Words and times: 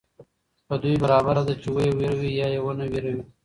په 0.67 0.73
دوى 0.81 0.95
برابره 1.03 1.41
ده 1.47 1.53
چي 1.61 1.67
وئې 1.71 1.91
وېروې 1.97 2.31
يا 2.39 2.47
ئې 2.53 2.59
ونه 2.63 2.85
وېروې 2.91 3.23